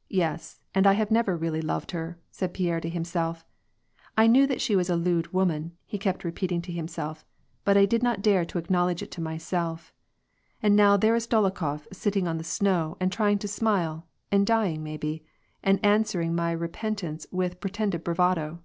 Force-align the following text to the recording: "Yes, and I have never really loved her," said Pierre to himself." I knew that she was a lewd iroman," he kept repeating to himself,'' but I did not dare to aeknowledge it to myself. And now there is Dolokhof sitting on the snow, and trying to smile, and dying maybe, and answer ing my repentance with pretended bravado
"Yes, 0.24 0.58
and 0.74 0.88
I 0.88 0.94
have 0.94 1.12
never 1.12 1.36
really 1.36 1.62
loved 1.62 1.92
her," 1.92 2.18
said 2.32 2.52
Pierre 2.52 2.80
to 2.80 2.88
himself." 2.88 3.46
I 4.18 4.26
knew 4.26 4.44
that 4.44 4.60
she 4.60 4.74
was 4.74 4.90
a 4.90 4.96
lewd 4.96 5.26
iroman," 5.32 5.70
he 5.86 5.98
kept 5.98 6.24
repeating 6.24 6.60
to 6.62 6.72
himself,'' 6.72 7.24
but 7.64 7.76
I 7.76 7.86
did 7.86 8.02
not 8.02 8.20
dare 8.20 8.44
to 8.46 8.58
aeknowledge 8.60 9.02
it 9.04 9.12
to 9.12 9.20
myself. 9.20 9.92
And 10.60 10.74
now 10.74 10.96
there 10.96 11.14
is 11.14 11.28
Dolokhof 11.28 11.86
sitting 11.92 12.26
on 12.26 12.38
the 12.38 12.42
snow, 12.42 12.96
and 12.98 13.12
trying 13.12 13.38
to 13.38 13.46
smile, 13.46 14.08
and 14.32 14.44
dying 14.44 14.82
maybe, 14.82 15.24
and 15.62 15.78
answer 15.86 16.20
ing 16.20 16.34
my 16.34 16.50
repentance 16.50 17.28
with 17.30 17.60
pretended 17.60 18.02
bravado 18.02 18.58